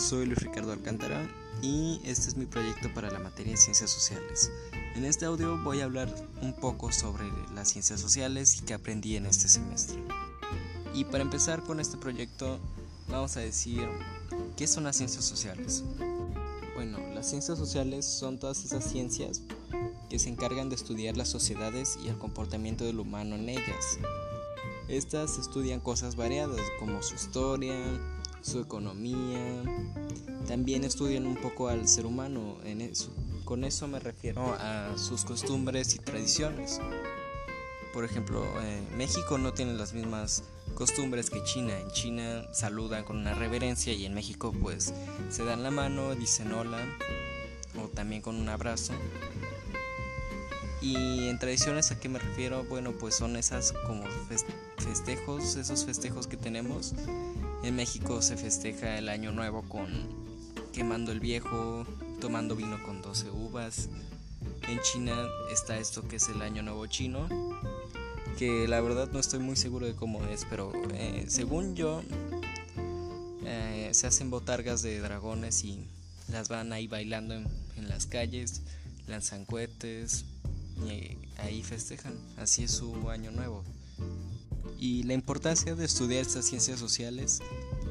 soy 0.00 0.24
Luis 0.24 0.38
Ricardo 0.38 0.72
Alcántara 0.72 1.28
y 1.60 2.00
este 2.04 2.28
es 2.28 2.36
mi 2.36 2.46
proyecto 2.46 2.92
para 2.94 3.10
la 3.10 3.18
materia 3.18 3.52
de 3.52 3.58
ciencias 3.58 3.90
sociales. 3.90 4.50
En 4.94 5.04
este 5.04 5.26
audio 5.26 5.62
voy 5.62 5.82
a 5.82 5.84
hablar 5.84 6.12
un 6.40 6.54
poco 6.54 6.90
sobre 6.90 7.24
las 7.54 7.68
ciencias 7.68 8.00
sociales 8.00 8.56
y 8.56 8.64
qué 8.64 8.72
aprendí 8.72 9.16
en 9.16 9.26
este 9.26 9.46
semestre. 9.46 10.02
Y 10.94 11.04
para 11.04 11.22
empezar 11.22 11.62
con 11.62 11.80
este 11.80 11.98
proyecto 11.98 12.58
vamos 13.08 13.36
a 13.36 13.40
decir 13.40 13.86
qué 14.56 14.66
son 14.66 14.84
las 14.84 14.96
ciencias 14.96 15.26
sociales. 15.26 15.84
Bueno, 16.74 16.98
las 17.12 17.28
ciencias 17.28 17.58
sociales 17.58 18.06
son 18.06 18.38
todas 18.38 18.64
esas 18.64 18.84
ciencias 18.84 19.42
que 20.08 20.18
se 20.18 20.30
encargan 20.30 20.70
de 20.70 20.76
estudiar 20.76 21.18
las 21.18 21.28
sociedades 21.28 21.98
y 22.02 22.08
el 22.08 22.16
comportamiento 22.16 22.84
del 22.84 23.00
humano 23.00 23.34
en 23.34 23.50
ellas. 23.50 23.98
Estas 24.88 25.38
estudian 25.38 25.78
cosas 25.78 26.16
variadas 26.16 26.62
como 26.78 27.02
su 27.02 27.14
historia, 27.14 27.76
su 28.42 28.60
economía, 28.60 29.62
también 30.46 30.84
estudian 30.84 31.26
un 31.26 31.36
poco 31.36 31.68
al 31.68 31.86
ser 31.88 32.06
humano, 32.06 32.56
con 33.44 33.64
eso 33.64 33.88
me 33.88 33.98
refiero 33.98 34.54
a 34.58 34.96
sus 34.96 35.24
costumbres 35.24 35.94
y 35.94 35.98
tradiciones. 35.98 36.80
Por 37.92 38.04
ejemplo, 38.04 38.44
eh, 38.62 38.80
México 38.96 39.38
no 39.38 39.52
tiene 39.52 39.74
las 39.74 39.92
mismas 39.92 40.44
costumbres 40.74 41.30
que 41.30 41.42
China. 41.42 41.76
En 41.78 41.90
China 41.90 42.46
saludan 42.52 43.04
con 43.04 43.16
una 43.16 43.34
reverencia 43.34 43.92
y 43.92 44.06
en 44.06 44.14
México 44.14 44.52
pues 44.52 44.94
se 45.28 45.44
dan 45.44 45.64
la 45.64 45.72
mano, 45.72 46.14
dicen 46.14 46.52
hola 46.52 46.78
o 47.76 47.88
también 47.88 48.22
con 48.22 48.36
un 48.36 48.48
abrazo. 48.48 48.92
Y 50.80 51.28
en 51.28 51.38
tradiciones 51.38 51.90
a 51.90 51.98
qué 51.98 52.08
me 52.08 52.20
refiero, 52.20 52.64
bueno 52.64 52.92
pues 52.92 53.16
son 53.16 53.36
esas 53.36 53.72
como 53.86 54.04
festejos, 54.78 55.56
esos 55.56 55.84
festejos 55.84 56.26
que 56.26 56.36
tenemos 56.36 56.94
en 57.62 57.76
México 57.76 58.22
se 58.22 58.36
festeja 58.36 58.98
el 58.98 59.08
año 59.08 59.32
nuevo 59.32 59.62
con 59.62 59.88
quemando 60.72 61.12
el 61.12 61.20
viejo, 61.20 61.86
tomando 62.20 62.56
vino 62.56 62.82
con 62.82 63.02
12 63.02 63.30
uvas. 63.30 63.88
En 64.68 64.80
China 64.80 65.14
está 65.52 65.78
esto 65.78 66.06
que 66.06 66.16
es 66.16 66.28
el 66.28 66.42
año 66.42 66.62
nuevo 66.62 66.86
chino, 66.86 67.28
que 68.38 68.66
la 68.68 68.80
verdad 68.80 69.10
no 69.12 69.18
estoy 69.18 69.40
muy 69.40 69.56
seguro 69.56 69.86
de 69.86 69.94
cómo 69.94 70.24
es, 70.26 70.46
pero 70.48 70.72
eh, 70.94 71.26
según 71.28 71.74
yo 71.74 72.02
eh, 73.44 73.90
se 73.92 74.06
hacen 74.06 74.30
botargas 74.30 74.82
de 74.82 75.00
dragones 75.00 75.64
y 75.64 75.86
las 76.28 76.48
van 76.48 76.72
ahí 76.72 76.86
bailando 76.86 77.34
en, 77.34 77.46
en 77.76 77.88
las 77.88 78.06
calles, 78.06 78.62
lanzan 79.06 79.44
cohetes 79.44 80.24
y 80.86 81.18
ahí 81.38 81.62
festejan. 81.62 82.14
Así 82.38 82.64
es 82.64 82.70
su 82.70 83.10
año 83.10 83.30
nuevo. 83.30 83.64
Y 84.80 85.02
la 85.02 85.12
importancia 85.12 85.74
de 85.74 85.84
estudiar 85.84 86.22
estas 86.22 86.46
ciencias 86.46 86.80
sociales 86.80 87.40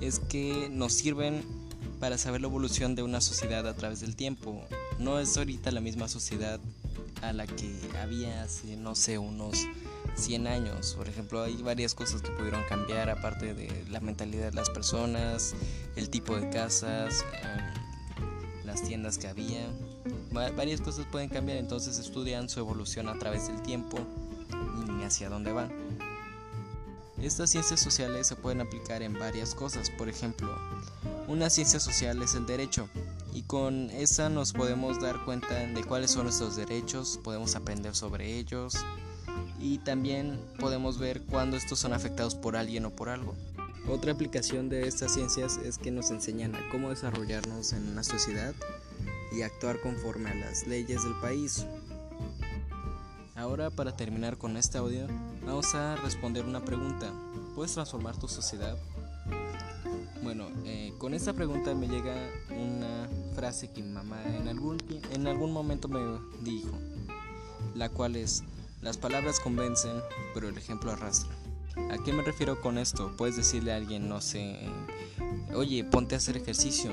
es 0.00 0.20
que 0.20 0.68
nos 0.70 0.92
sirven 0.92 1.42
para 1.98 2.16
saber 2.16 2.40
la 2.40 2.46
evolución 2.46 2.94
de 2.94 3.02
una 3.02 3.20
sociedad 3.20 3.66
a 3.66 3.74
través 3.74 4.00
del 4.00 4.14
tiempo. 4.14 4.64
No 5.00 5.18
es 5.18 5.36
ahorita 5.36 5.72
la 5.72 5.80
misma 5.80 6.06
sociedad 6.06 6.60
a 7.22 7.32
la 7.32 7.48
que 7.48 7.74
había 8.00 8.44
hace, 8.44 8.76
no 8.76 8.94
sé, 8.94 9.18
unos 9.18 9.66
100 10.14 10.46
años. 10.46 10.94
Por 10.96 11.08
ejemplo, 11.08 11.42
hay 11.42 11.60
varias 11.60 11.92
cosas 11.92 12.22
que 12.22 12.30
pudieron 12.30 12.62
cambiar, 12.68 13.10
aparte 13.10 13.52
de 13.52 13.84
la 13.90 13.98
mentalidad 13.98 14.50
de 14.50 14.54
las 14.54 14.70
personas, 14.70 15.56
el 15.96 16.08
tipo 16.08 16.36
de 16.36 16.50
casas, 16.50 17.24
em, 17.42 18.64
las 18.64 18.82
tiendas 18.82 19.18
que 19.18 19.26
había. 19.26 19.66
varias 20.54 20.82
cosas 20.82 21.06
pueden 21.10 21.30
cambiar, 21.30 21.56
entonces 21.56 21.98
estudian 21.98 22.48
su 22.50 22.60
evolución 22.60 23.08
a 23.08 23.18
través 23.18 23.48
del 23.48 23.62
tiempo 23.62 23.98
y 25.00 25.02
hacia 25.02 25.30
dónde 25.30 25.50
van. 25.50 25.85
Estas 27.20 27.50
ciencias 27.50 27.80
sociales 27.80 28.26
se 28.26 28.36
pueden 28.36 28.60
aplicar 28.60 29.02
en 29.02 29.18
varias 29.18 29.54
cosas, 29.54 29.90
por 29.90 30.08
ejemplo, 30.08 30.54
una 31.28 31.50
ciencia 31.50 31.80
social 31.80 32.22
es 32.22 32.34
el 32.34 32.46
derecho 32.46 32.88
y 33.32 33.42
con 33.42 33.90
esa 33.90 34.28
nos 34.28 34.52
podemos 34.52 35.00
dar 35.00 35.24
cuenta 35.24 35.54
de 35.54 35.84
cuáles 35.84 36.12
son 36.12 36.24
nuestros 36.24 36.56
derechos, 36.56 37.18
podemos 37.24 37.56
aprender 37.56 37.96
sobre 37.96 38.36
ellos 38.38 38.76
y 39.58 39.78
también 39.78 40.38
podemos 40.60 40.98
ver 40.98 41.22
cuándo 41.22 41.56
estos 41.56 41.78
son 41.78 41.92
afectados 41.92 42.34
por 42.34 42.56
alguien 42.56 42.84
o 42.84 42.90
por 42.90 43.08
algo. 43.08 43.34
Otra 43.88 44.12
aplicación 44.12 44.68
de 44.68 44.86
estas 44.86 45.14
ciencias 45.14 45.58
es 45.58 45.78
que 45.78 45.90
nos 45.90 46.10
enseñan 46.10 46.54
a 46.54 46.68
cómo 46.70 46.90
desarrollarnos 46.90 47.72
en 47.72 47.88
una 47.88 48.04
sociedad 48.04 48.54
y 49.32 49.42
actuar 49.42 49.80
conforme 49.80 50.30
a 50.30 50.34
las 50.34 50.66
leyes 50.66 51.02
del 51.02 51.14
país. 51.20 51.66
Ahora 53.46 53.70
para 53.70 53.96
terminar 53.96 54.38
con 54.38 54.56
este 54.56 54.76
audio 54.76 55.06
vamos 55.46 55.72
a 55.76 55.94
responder 55.94 56.44
una 56.44 56.64
pregunta. 56.64 57.12
¿Puedes 57.54 57.74
transformar 57.74 58.16
tu 58.16 58.26
sociedad? 58.26 58.76
Bueno, 60.20 60.48
eh, 60.64 60.92
con 60.98 61.14
esta 61.14 61.32
pregunta 61.32 61.72
me 61.72 61.86
llega 61.86 62.12
una 62.50 63.08
frase 63.36 63.70
que 63.70 63.84
mi 63.84 63.92
mamá 63.92 64.20
en 64.24 64.48
algún, 64.48 64.78
en 65.12 65.28
algún 65.28 65.52
momento 65.52 65.86
me 65.86 66.00
dijo, 66.42 66.76
la 67.76 67.88
cual 67.88 68.16
es, 68.16 68.42
las 68.82 68.98
palabras 68.98 69.38
convencen, 69.38 69.94
pero 70.34 70.48
el 70.48 70.58
ejemplo 70.58 70.90
arrastra. 70.90 71.30
¿A 71.92 72.02
qué 72.02 72.12
me 72.12 72.24
refiero 72.24 72.60
con 72.60 72.78
esto? 72.78 73.12
Puedes 73.16 73.36
decirle 73.36 73.72
a 73.72 73.76
alguien, 73.76 74.08
no 74.08 74.20
sé, 74.20 74.58
oye, 75.54 75.84
ponte 75.84 76.16
a 76.16 76.18
hacer 76.18 76.36
ejercicio. 76.36 76.90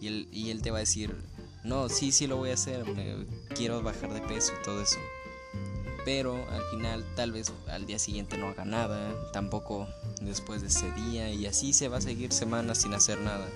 Y 0.00 0.06
él, 0.06 0.28
y 0.32 0.48
él 0.48 0.62
te 0.62 0.70
va 0.70 0.78
a 0.78 0.80
decir, 0.80 1.14
no, 1.62 1.90
sí, 1.90 2.10
sí 2.10 2.26
lo 2.26 2.38
voy 2.38 2.52
a 2.52 2.54
hacer, 2.54 2.86
quiero 3.54 3.82
bajar 3.82 4.14
de 4.14 4.22
peso 4.22 4.54
y 4.58 4.64
todo 4.64 4.80
eso. 4.80 4.96
Pero 6.06 6.48
al 6.50 6.62
final 6.70 7.04
tal 7.16 7.32
vez 7.32 7.52
al 7.66 7.84
día 7.84 7.98
siguiente 7.98 8.38
no 8.38 8.46
haga 8.46 8.64
nada, 8.64 9.12
tampoco 9.32 9.88
después 10.22 10.60
de 10.60 10.68
ese 10.68 10.88
día 10.92 11.32
y 11.32 11.46
así 11.46 11.72
se 11.72 11.88
va 11.88 11.96
a 11.96 12.00
seguir 12.00 12.32
semanas 12.32 12.78
sin 12.78 12.94
hacer 12.94 13.20
nada. 13.20 13.48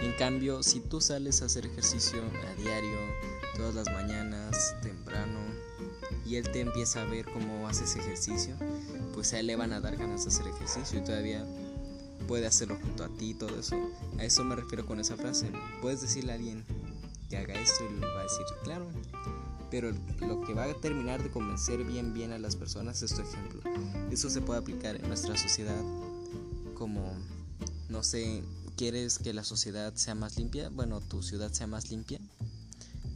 En 0.00 0.10
cambio, 0.14 0.64
si 0.64 0.80
tú 0.80 1.00
sales 1.00 1.42
a 1.42 1.44
hacer 1.44 1.66
ejercicio 1.66 2.20
a 2.20 2.60
diario, 2.60 2.98
todas 3.56 3.72
las 3.72 3.86
mañanas, 3.86 4.74
temprano, 4.82 5.38
y 6.26 6.36
él 6.36 6.50
te 6.50 6.60
empieza 6.60 7.02
a 7.02 7.04
ver 7.04 7.26
cómo 7.32 7.68
haces 7.68 7.94
ejercicio, 7.94 8.56
pues 9.12 9.32
a 9.32 9.38
él 9.38 9.46
le 9.46 9.54
van 9.54 9.72
a 9.72 9.80
dar 9.80 9.96
ganas 9.96 10.24
de 10.24 10.30
hacer 10.30 10.48
ejercicio 10.48 10.98
y 10.98 11.04
todavía 11.04 11.46
puede 12.26 12.48
hacerlo 12.48 12.76
junto 12.82 13.04
a 13.04 13.08
ti 13.16 13.30
y 13.30 13.34
todo 13.34 13.60
eso. 13.60 13.76
A 14.18 14.24
eso 14.24 14.42
me 14.42 14.56
refiero 14.56 14.86
con 14.86 14.98
esa 14.98 15.16
frase. 15.16 15.52
Puedes 15.80 16.00
decirle 16.00 16.32
a 16.32 16.34
alguien, 16.34 16.64
que 17.30 17.36
haga 17.36 17.54
esto 17.54 17.84
y 17.88 18.00
le 18.00 18.06
va 18.06 18.20
a 18.20 18.22
decir, 18.24 18.44
claro. 18.64 18.88
Pero 19.74 19.92
lo 20.20 20.40
que 20.42 20.54
va 20.54 20.66
a 20.66 20.74
terminar 20.74 21.20
de 21.20 21.32
convencer 21.32 21.82
bien 21.82 22.14
bien 22.14 22.30
a 22.30 22.38
las 22.38 22.54
personas 22.54 23.02
es 23.02 23.12
tu 23.12 23.22
ejemplo. 23.22 23.60
Eso 24.08 24.30
se 24.30 24.40
puede 24.40 24.60
aplicar 24.60 24.94
en 24.94 25.08
nuestra 25.08 25.36
sociedad 25.36 25.82
como, 26.74 27.12
no 27.88 28.04
sé, 28.04 28.44
¿quieres 28.76 29.18
que 29.18 29.34
la 29.34 29.42
sociedad 29.42 29.92
sea 29.96 30.14
más 30.14 30.36
limpia? 30.36 30.68
Bueno, 30.68 31.00
tu 31.00 31.24
ciudad 31.24 31.50
sea 31.50 31.66
más 31.66 31.90
limpia. 31.90 32.20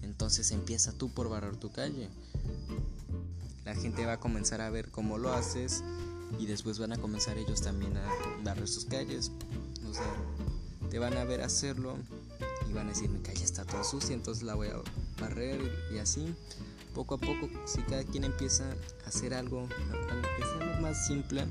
Entonces 0.02 0.50
empieza 0.50 0.90
tú 0.90 1.10
por 1.10 1.28
barrer 1.28 1.54
tu 1.54 1.70
calle. 1.70 2.08
La 3.64 3.76
gente 3.76 4.04
va 4.04 4.14
a 4.14 4.20
comenzar 4.20 4.60
a 4.60 4.68
ver 4.68 4.90
cómo 4.90 5.16
lo 5.16 5.32
haces 5.32 5.84
y 6.40 6.46
después 6.46 6.80
van 6.80 6.92
a 6.92 6.96
comenzar 6.98 7.38
ellos 7.38 7.62
también 7.62 7.96
a 7.96 8.04
barrer 8.42 8.66
sus 8.66 8.84
calles. 8.84 9.30
O 9.88 9.94
sea, 9.94 10.12
te 10.90 10.98
van 10.98 11.16
a 11.18 11.22
ver 11.22 11.40
hacerlo 11.40 11.94
y 12.68 12.72
van 12.72 12.86
a 12.86 12.88
decir 12.88 13.10
mi 13.10 13.20
calle 13.20 13.44
está 13.44 13.64
toda 13.64 13.84
sucia, 13.84 14.12
entonces 14.12 14.42
la 14.42 14.56
voy 14.56 14.66
a 14.66 14.82
barrer 15.20 15.60
y 15.92 15.98
así. 15.98 16.34
Poco 16.94 17.14
a 17.14 17.18
poco, 17.18 17.48
si 17.66 17.82
cada 17.82 18.02
quien 18.04 18.24
empieza 18.24 18.64
a 19.04 19.08
hacer 19.08 19.34
algo, 19.34 19.68
que 19.68 20.44
sea 20.44 20.80
más 20.80 21.06
simple, 21.06 21.46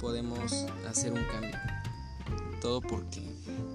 podemos 0.00 0.52
hacer 0.88 1.12
un 1.12 1.24
cambio. 1.24 1.56
Todo 2.60 2.80
porque 2.80 3.22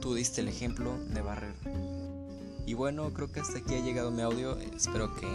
tú 0.01 0.15
diste 0.15 0.41
el 0.41 0.49
ejemplo 0.49 0.97
de 1.09 1.21
barrer. 1.21 1.55
Y 2.65 2.73
bueno, 2.73 3.13
creo 3.13 3.31
que 3.31 3.39
hasta 3.39 3.59
aquí 3.59 3.75
ha 3.75 3.79
llegado 3.79 4.11
mi 4.11 4.21
audio. 4.21 4.57
Espero 4.57 5.13
que 5.15 5.27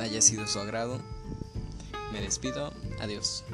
haya 0.00 0.20
sido 0.20 0.46
su 0.46 0.58
agrado. 0.58 1.00
Me 2.12 2.20
despido. 2.20 2.72
Adiós. 3.00 3.44